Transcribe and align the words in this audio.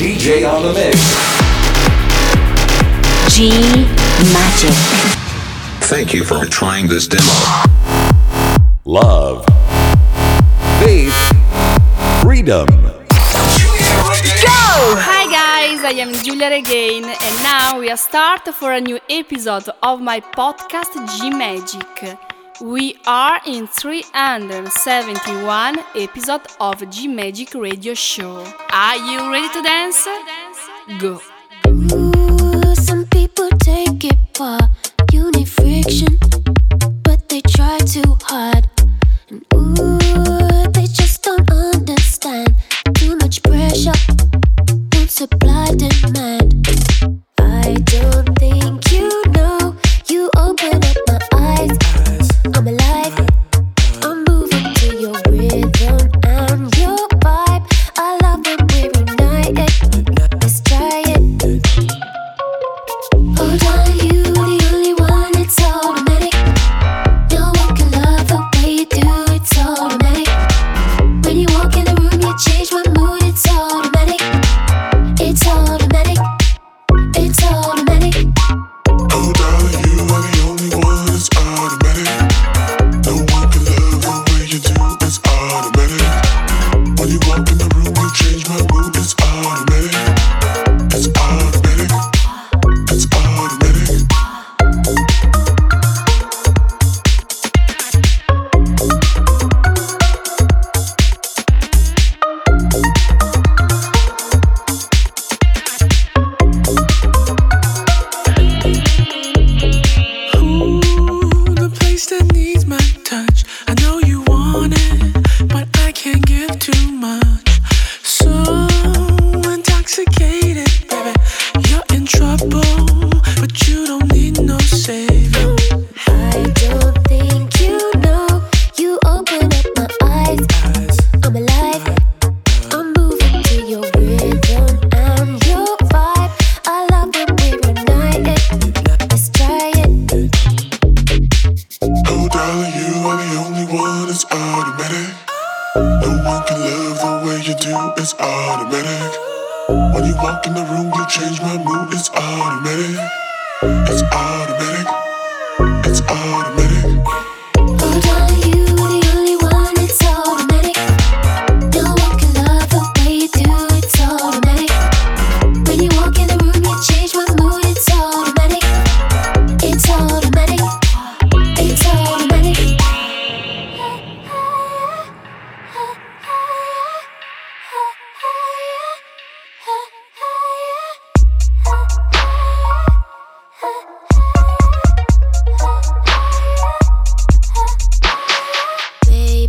DJ 0.00 0.50
on 0.50 0.62
the 0.62 0.72
mix. 0.72 0.96
G 3.36 3.50
Magic. 4.32 4.74
Thank 5.90 6.14
you 6.14 6.24
for 6.24 6.46
trying 6.46 6.88
this 6.88 7.06
demo. 7.06 7.22
Love. 8.86 9.44
Faith. 10.80 11.14
Freedom. 12.22 12.66
Go! 12.66 12.96
Hi 15.04 15.24
guys, 15.30 15.84
I 15.84 15.92
am 16.00 16.14
Giulia 16.24 16.48
Regain 16.48 17.04
and 17.04 17.42
now 17.42 17.78
we 17.78 17.90
are 17.90 17.98
start 17.98 18.48
for 18.54 18.72
a 18.72 18.80
new 18.80 18.98
episode 19.10 19.68
of 19.82 20.00
my 20.00 20.20
podcast 20.20 20.96
G 21.18 21.28
Magic. 21.28 22.29
We 22.60 22.96
are 23.06 23.40
in 23.46 23.66
371 23.66 25.78
episode 25.96 26.42
of 26.60 26.90
G 26.90 27.08
Magic 27.08 27.54
Radio 27.54 27.94
Show. 27.94 28.44
Are 28.70 28.96
you 28.96 29.32
ready 29.32 29.48
to 29.54 29.62
dance? 29.62 30.06
Go. 30.98 31.22
Ooh, 31.66 32.74
some 32.74 33.06
people 33.06 33.48
take 33.60 34.04
it 34.04 34.18
for 34.34 34.58
you 35.10 35.30
need 35.30 35.48
friction, 35.48 36.18
but 37.02 37.26
they 37.30 37.40
try 37.40 37.78
too 37.78 38.18
hard. 38.24 38.68
And 39.30 39.42
ooh, 39.54 39.98
they 40.72 40.84
just 40.84 41.22
don't 41.22 41.50
understand. 41.50 42.54
Too 42.94 43.16
much 43.16 43.42
pressure, 43.42 43.94
won't 44.92 45.10
supply 45.10 45.74
demand. 45.76 46.68
I 47.38 47.72
don't 47.86 48.38
think 48.38 48.49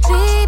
baby. 0.07 0.41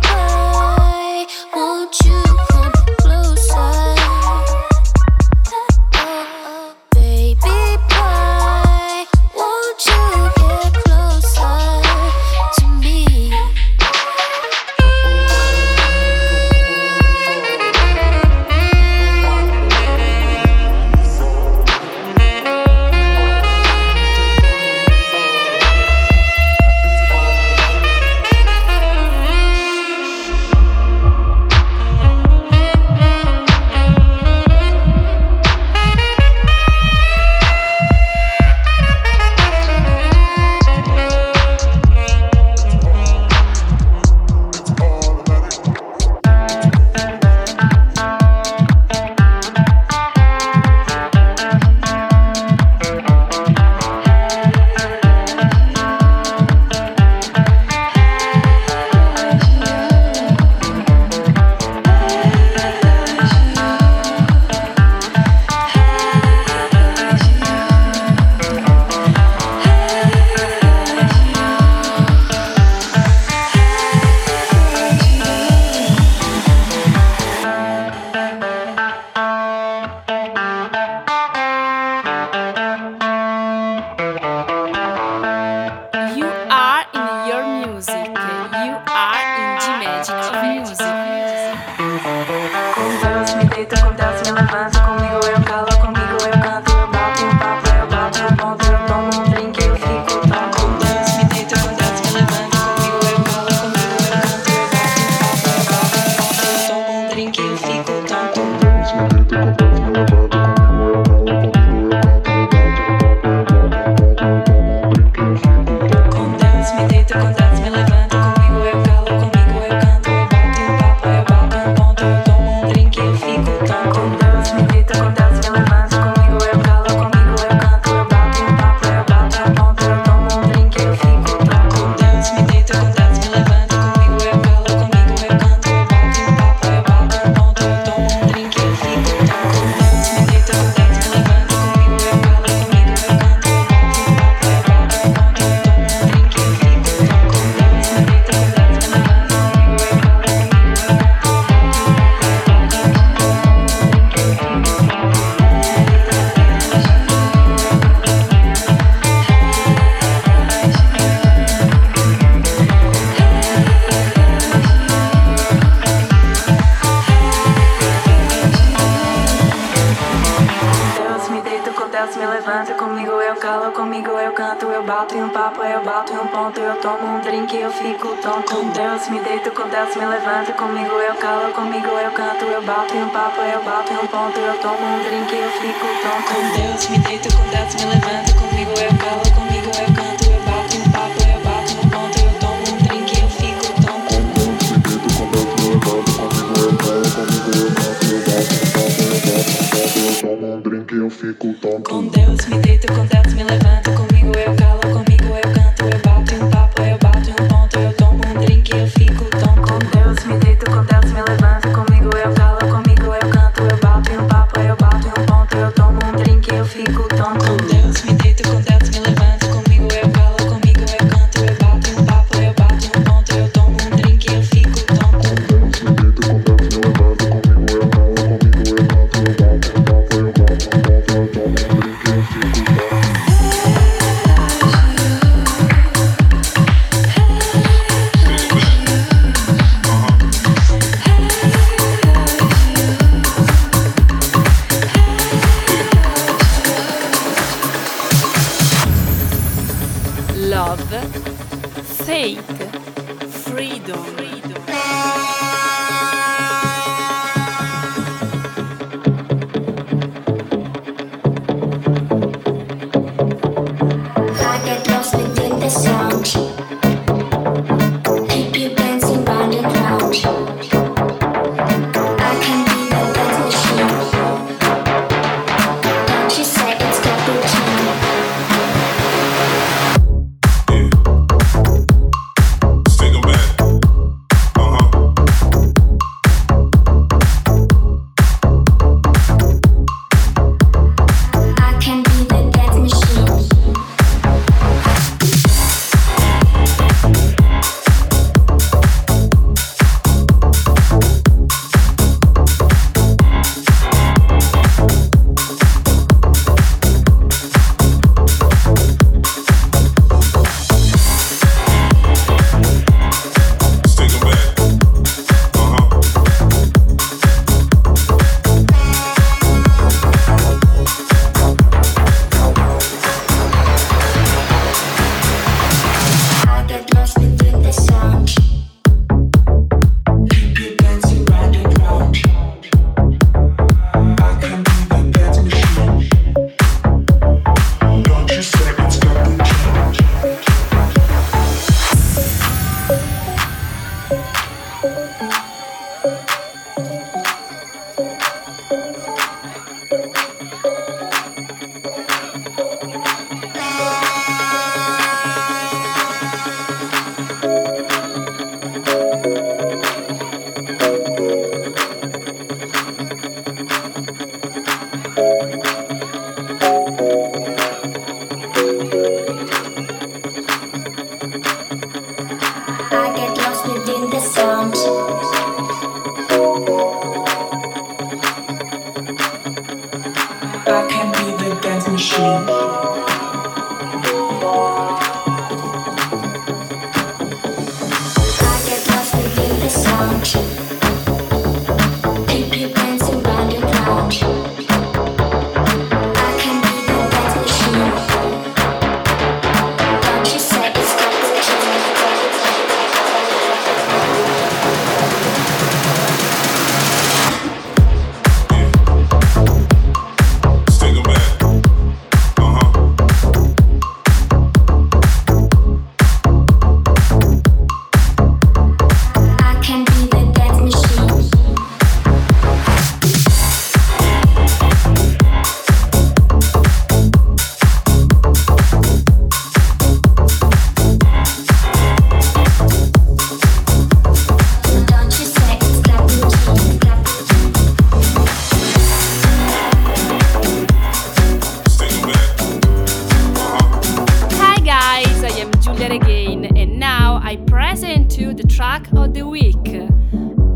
from 445.74 445.80
there 445.80 445.94
again, 445.94 446.58
and 446.58 446.80
now 446.80 447.20
I 447.24 447.38
present 447.38 448.18
you 448.18 448.34
the 448.34 448.44
track 448.44 448.88
of 448.94 449.14
the 449.14 449.28
week. 449.28 449.68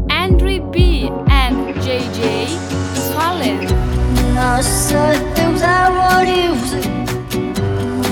Andry 0.10 0.60
B 0.60 1.08
and 1.30 1.76
JJ 1.76 2.48
Swallen. 2.96 3.66
Nossa, 4.36 5.18
Deus, 5.36 5.62
I 5.64 5.90
want 5.98 6.28
you. 6.30 6.54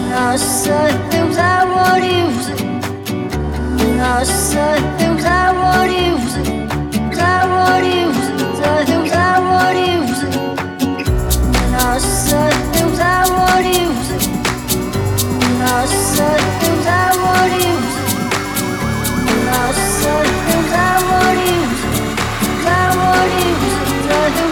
Nossa. 0.09 1.05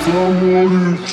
You 0.05 1.12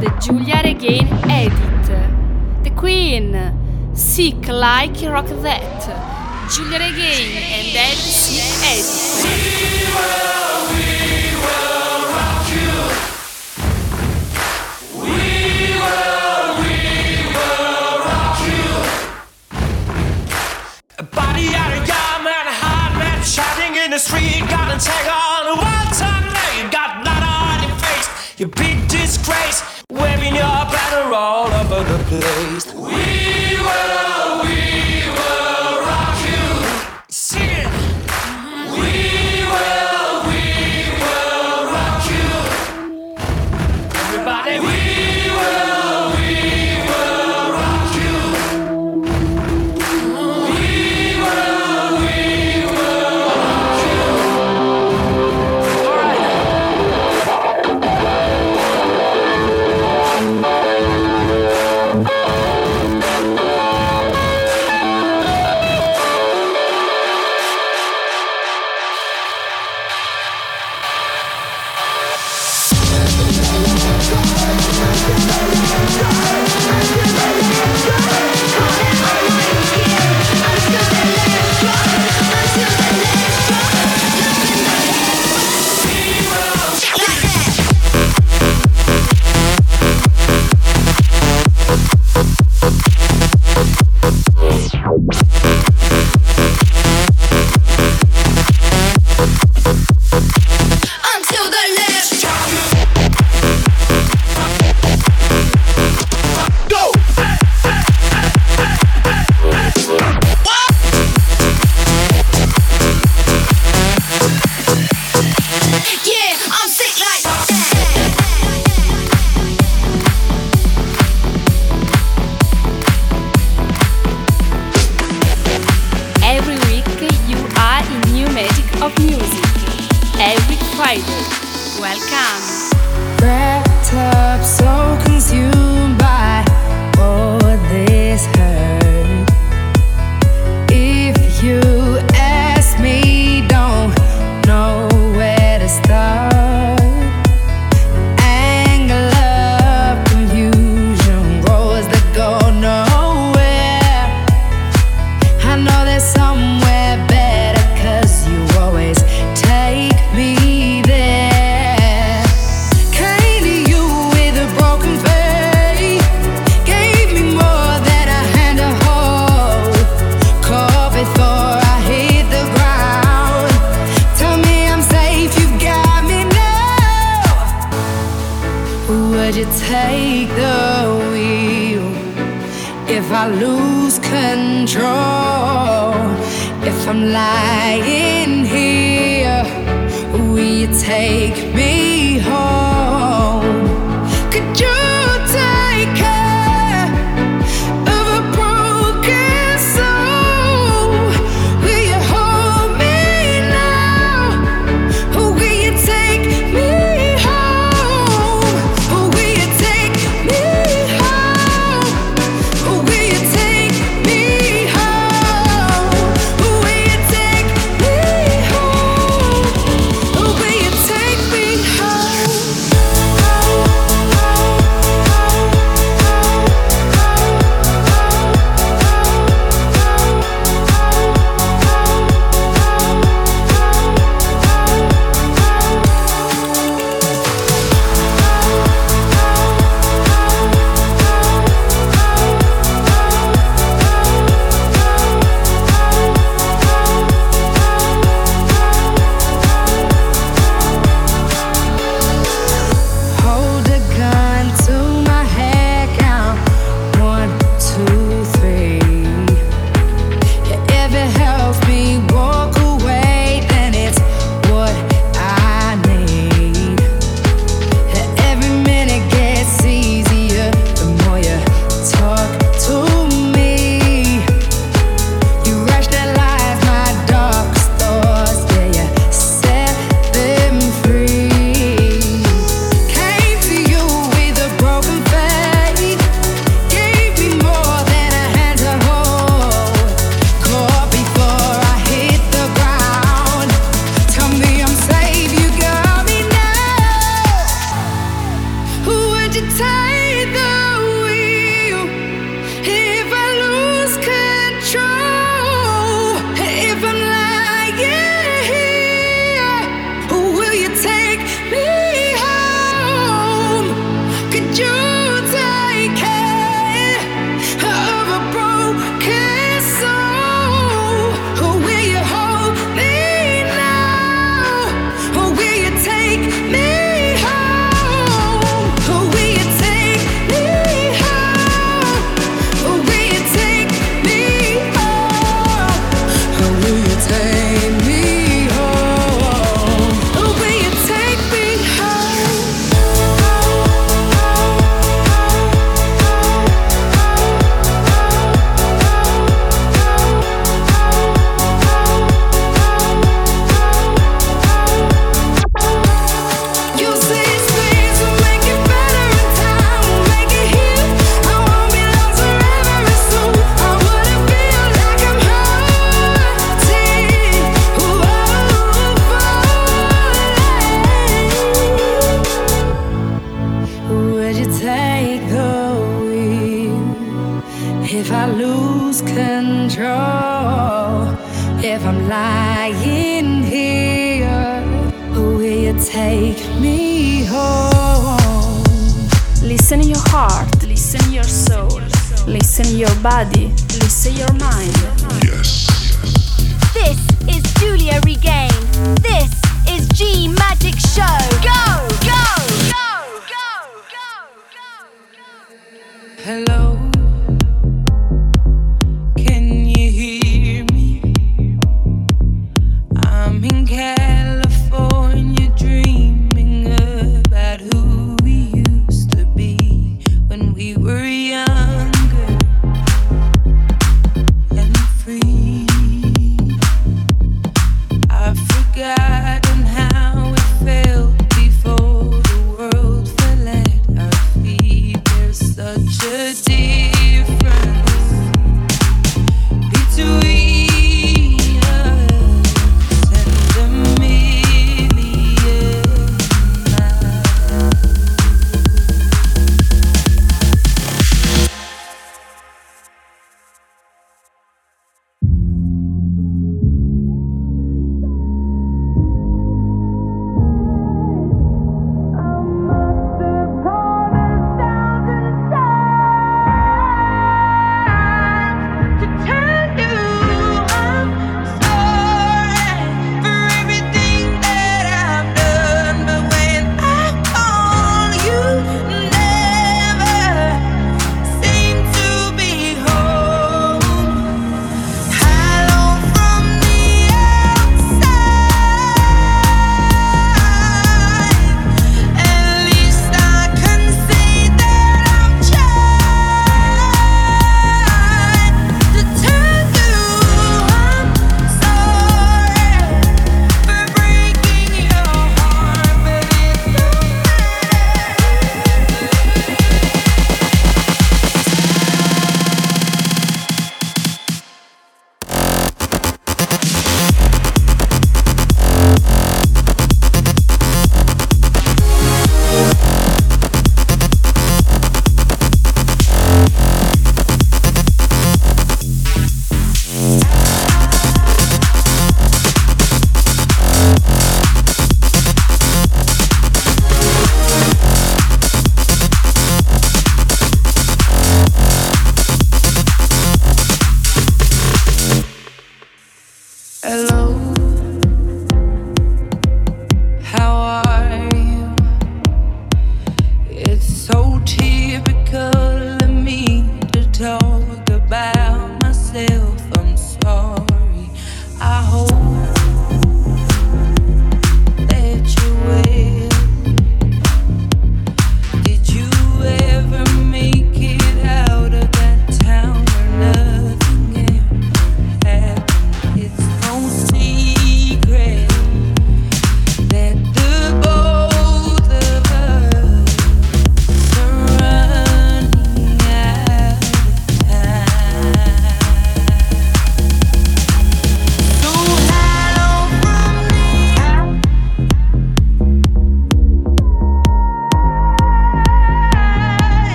the 0.00 0.08
Giulia 0.18 0.62
Regain 0.64 1.06
edit. 1.28 1.52
The 2.64 2.70
Queen, 2.70 3.36
Sick 3.94 4.48
Like 4.48 4.96
Rock 5.02 5.26
That, 5.44 6.48
Giulia 6.50 6.78
Regain 6.78 7.36
and 7.36 7.68
LC 7.76 8.40
edit. 8.64 8.88
We 9.20 9.36
will, 9.92 10.60
we 10.72 10.88
will 11.36 12.00
rock 12.16 12.48
you. 12.56 12.72
We 14.96 15.20
will, 15.76 16.48
we 16.64 16.76
will 17.36 18.00
rock 18.08 18.40
you. 18.48 18.72
A 20.96 21.02
body 21.02 21.52
out 21.60 21.76
of 21.76 21.84
young 21.86 22.24
a 22.48 22.56
hard 22.56 22.92
man, 22.96 23.20
in 23.84 23.90
the 23.90 23.98
street, 23.98 24.48
gotta 24.48 24.80
take 24.80 25.08
on 25.12 25.44
the 25.44 25.60
name. 26.32 26.70
Got 26.70 27.04
blood 27.04 27.22
on 27.22 27.68
your 27.68 27.76
face, 27.80 28.40
you 28.40 28.46
big 28.46 28.88
disgrace 28.88 29.69
place. 32.10 32.79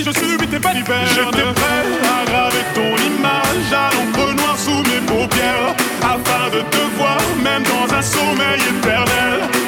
et 0.00 0.04
je 0.04 0.10
subis 0.12 0.46
tes 0.46 0.58
belles 0.58 0.78
hivernes. 0.78 1.06
J'étais 1.14 1.52
prêt 1.54 1.84
à 2.16 2.24
graver 2.30 2.64
ton 2.74 2.96
image 3.06 3.72
à 3.72 3.90
l'ombre 3.94 4.32
noire 4.34 4.58
sous 4.58 4.82
mes 4.90 5.00
paupières 5.06 5.74
afin 6.02 6.48
de 6.56 6.62
te 6.62 6.96
voir 6.96 7.18
même 7.42 7.62
dans 7.62 7.94
un 7.94 8.02
sommeil 8.02 8.60
éternel. 8.60 9.59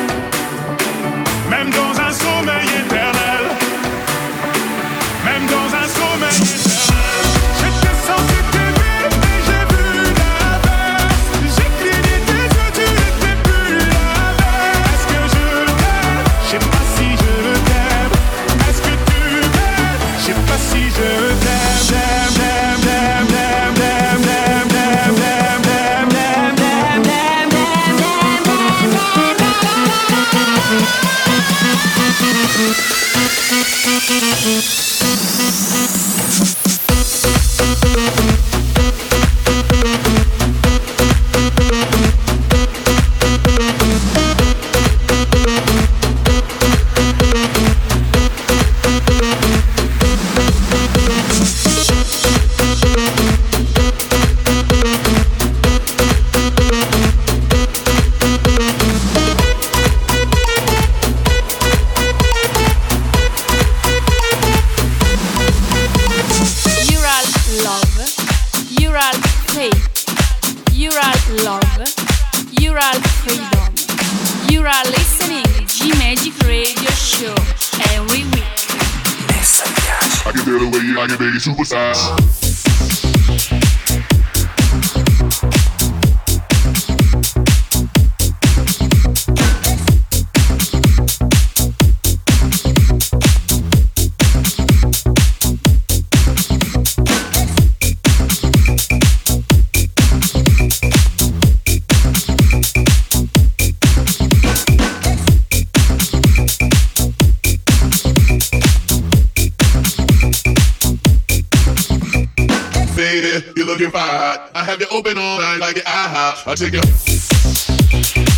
lady, 113.13 113.53
you're 113.57 113.67
looking 113.67 113.91
fine. 113.91 114.39
I 114.55 114.65
have 114.65 114.81
you 114.81 114.87
open 114.91 115.19
all 115.19 115.39
night 115.39 115.59
like 115.59 115.75
the 115.77 115.83
IHOP. 115.83 116.47
I 116.47 116.55
take 116.55 116.73
you. 116.73 116.81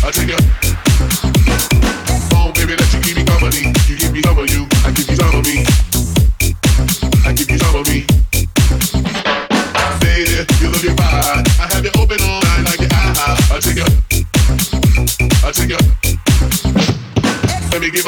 I 0.05 0.11
take 0.11 0.29
you. 0.29 0.74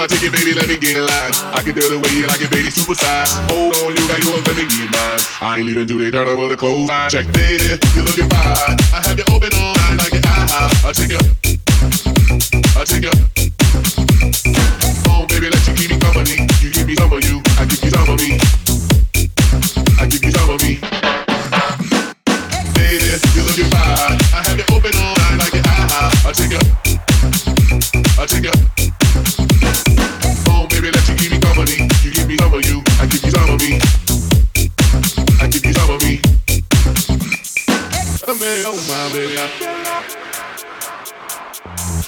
Take 0.07 0.23
it, 0.23 0.31
baby, 0.31 0.53
let 0.55 0.67
me 0.69 0.77
get 0.79 0.95
in 0.95 1.03
line. 1.03 1.31
I 1.51 1.59
can 1.61 1.75
tell 1.75 1.91
the 1.91 1.99
way 1.99 2.07
you 2.15 2.25
like 2.31 2.39
it, 2.39 2.49
baby, 2.49 2.71
super 2.71 2.95
size. 2.95 3.35
Hold 3.51 3.75
on, 3.83 3.91
you 3.91 4.07
got 4.07 4.23
yours, 4.23 4.39
let 4.47 4.55
me 4.55 4.63
get 4.63 4.87
mine. 4.87 5.19
I 5.43 5.59
ain't 5.59 5.67
even 5.67 5.85
do 5.85 5.99
the 5.99 6.09
dirt 6.09 6.31
with 6.31 6.49
the 6.49 6.55
clothes 6.55 6.89
I 6.89 7.09
Check, 7.11 7.27
baby, 7.35 7.75
you're 7.91 8.07
looking 8.07 8.31
fine. 8.31 8.79
I 8.95 9.03
have 9.03 9.19
you 9.19 9.27
open 9.27 9.51
all 9.59 9.75
night 9.75 9.99
like 9.99 10.15
an 10.15 10.23
eye. 10.23 10.47
I 10.87 10.95
take 10.95 11.11
you, 11.11 11.19
I 12.71 12.87
take 12.87 13.03
you. 13.03 13.15
Oh, 15.11 15.27
baby, 15.27 15.51
let 15.51 15.59
you 15.67 15.75
keep 15.75 15.91
me 15.91 15.99
company. 15.99 16.47
You 16.63 16.71
give 16.71 16.87
me 16.87 16.95
some 16.95 17.11
of 17.11 17.19
you, 17.27 17.43
I 17.59 17.67
give 17.67 17.83
you 17.83 17.91
some 17.91 18.07
of 18.07 18.17
me. 18.17 18.39
I 19.99 20.07
give 20.07 20.23
you 20.23 20.31
some 20.31 20.49
of 20.55 20.59
me. 20.63 20.79
Baby, 22.79 23.11
you're 23.35 23.43
looking 23.43 23.69
fine. 23.75 24.15
I 24.31 24.39
have 24.39 24.55
you 24.55 24.67
open 24.71 24.95
all 25.03 25.15
night 25.19 25.35
like 25.35 25.55
an 25.59 25.67
eye. 25.67 26.09
I 26.23 26.31
take 26.31 26.55
you, 26.55 26.63
I 28.15 28.23
take 28.23 28.47
you. 28.47 28.76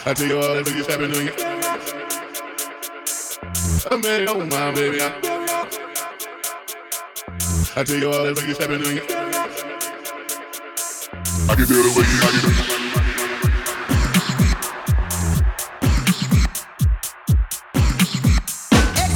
I 0.10 0.14
tell 0.14 0.28
you 0.28 0.38
all 0.38 0.55
that 0.55 0.66
biggest 0.66 0.89
happened 0.89 1.14
to 1.14 1.24
you. 1.24 1.32
I 3.91 3.95
mean, 3.97 4.28
oh 4.30 4.45
my 4.45 4.72
baby. 4.74 4.99
I, 7.76 7.84
tell 7.84 7.97
you 7.97 8.07
all 8.12 8.24
that 8.24 8.36
biggest 8.36 8.62
happened 8.62 8.86
to 8.86 8.93
you. 8.93 9.01
I 11.49 11.55
can 11.55 11.66
feel 11.66 11.84
the 11.84 11.89
way 11.95 12.05
you, 12.07 12.20
I 12.24 12.32
can 12.32 12.41
feel. 12.41 12.64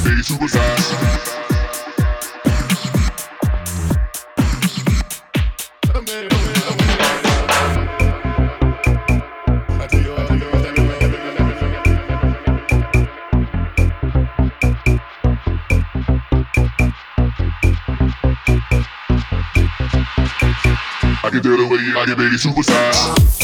Hey, 0.04 0.20
superstar. 0.22 1.43
I 21.34 21.40
to 21.40 21.56
the 21.56 21.66
way 21.66 21.78
you 21.78 21.94
like 21.94 22.08
it, 22.08 22.16
baby, 22.16 22.36
supersize. 22.36 23.43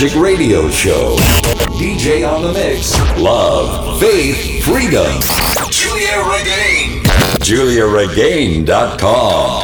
Magic 0.00 0.20
Radio 0.20 0.70
Show. 0.70 1.16
DJ 1.74 2.22
on 2.24 2.42
the 2.42 2.52
mix. 2.52 2.96
Love, 3.18 3.98
faith, 3.98 4.62
freedom. 4.62 5.20
Giulia 5.72 6.22
Regain. 6.22 7.02
GiuliaRegain.com. 7.42 9.62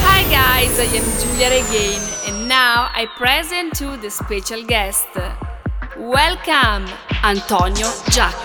Hi 0.00 0.22
guys, 0.30 0.80
I 0.80 0.84
am 0.84 1.04
Giulia 1.20 1.50
Regain, 1.50 2.00
and 2.28 2.48
now 2.48 2.88
I 2.94 3.04
present 3.18 3.74
to 3.74 3.98
the 3.98 4.08
special 4.08 4.64
guest. 4.64 5.06
Welcome, 5.98 6.86
Antonio 7.22 7.88
Giacca. 8.08 8.43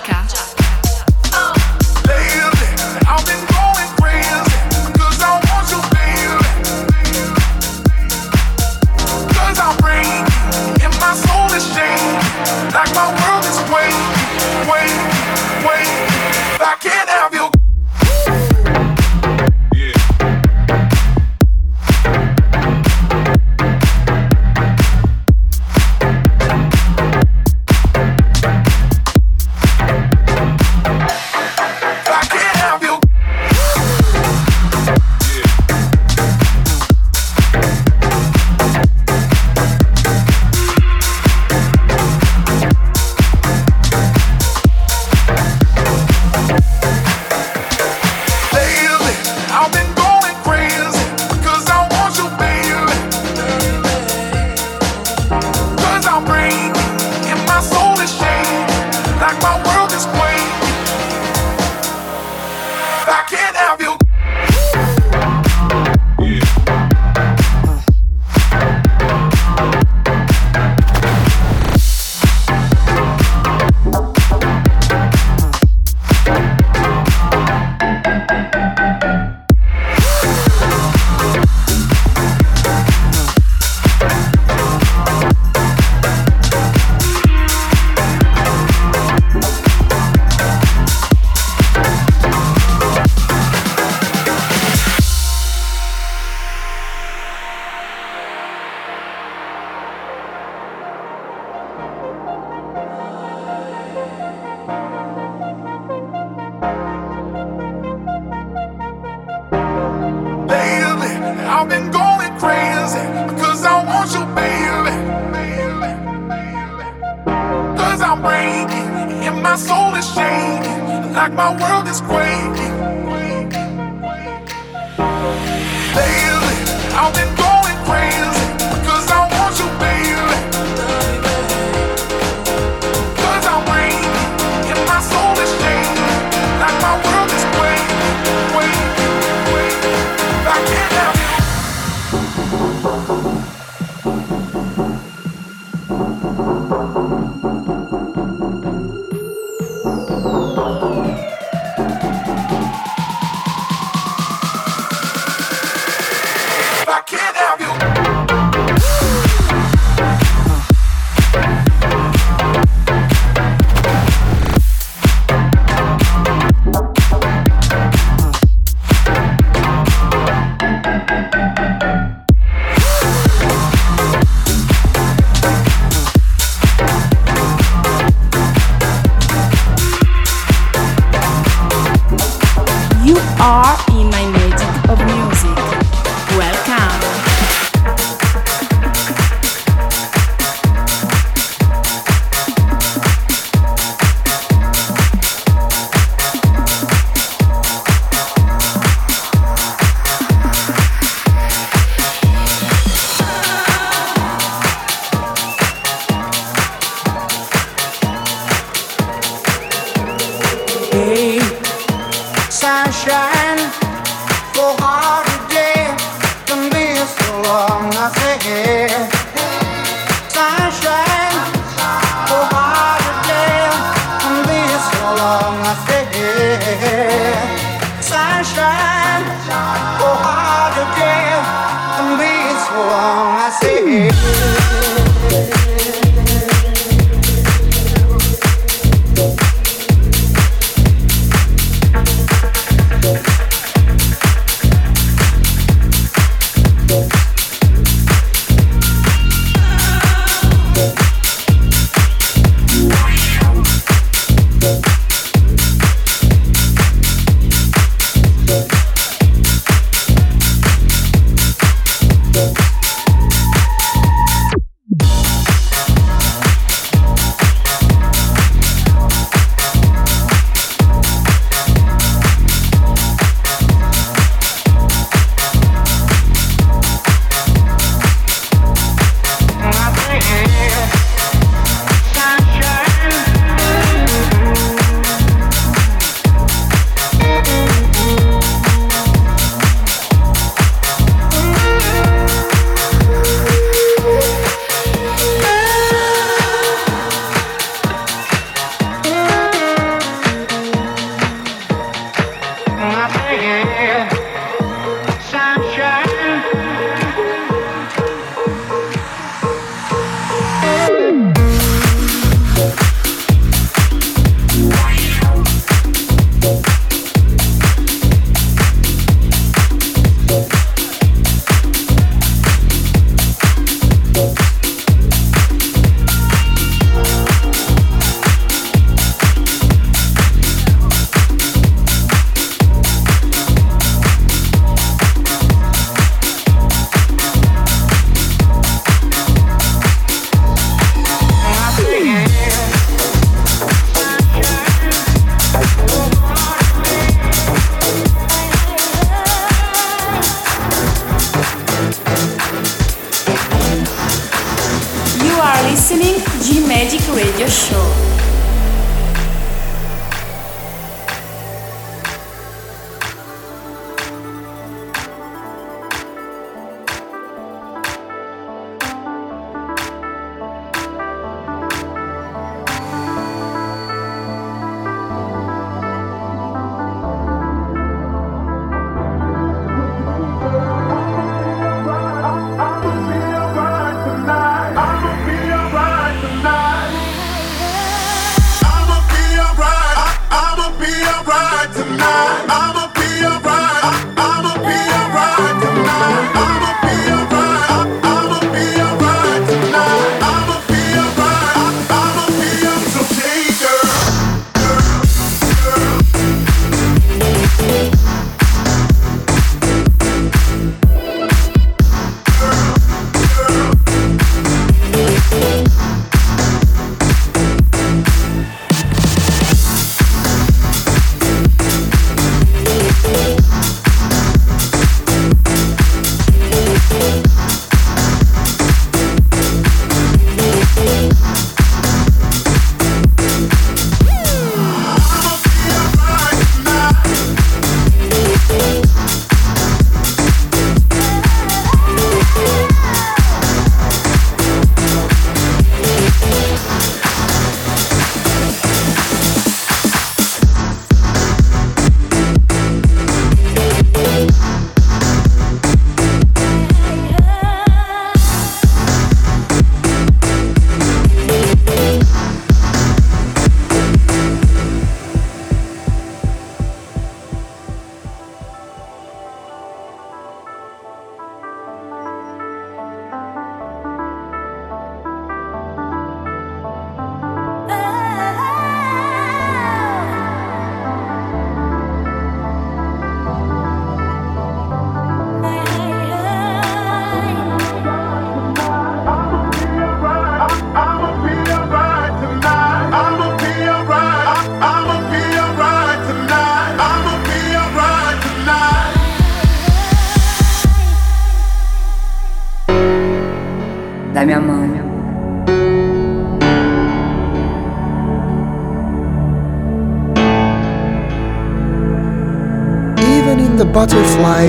Listening 355.89 356.21
G 356.41 356.67
Magic 356.67 357.01
Radio 357.15 357.47
Show. 357.47 357.98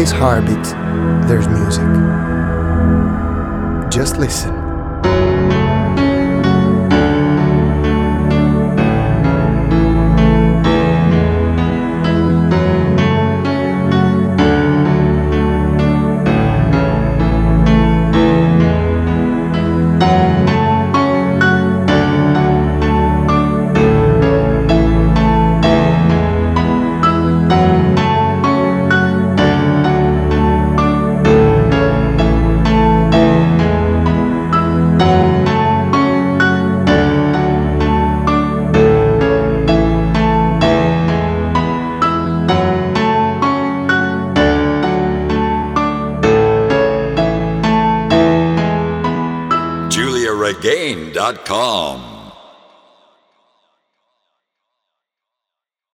Butterfly's 0.00 0.10
heartbeat, 0.10 0.64
there's 1.28 1.46
music. 1.48 1.84
Just 3.90 4.16
listen. 4.16 4.49